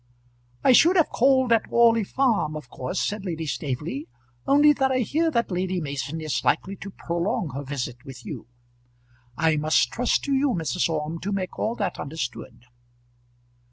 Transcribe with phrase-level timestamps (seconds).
[0.63, 4.07] "I should have called at Orley Farm, of course," said Lady Staveley,
[4.47, 8.47] "only that I hear that Lady Mason is likely to prolong her visit with you.
[9.37, 10.89] I must trust to you, Mrs.
[10.89, 12.65] Orme, to make all that understood."